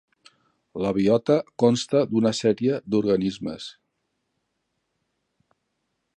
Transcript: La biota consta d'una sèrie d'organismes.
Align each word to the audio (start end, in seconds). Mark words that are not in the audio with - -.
La 0.83 0.93
biota 0.97 1.35
consta 1.63 2.01
d'una 2.13 2.33
sèrie 2.39 2.81
d'organismes. 2.95 3.69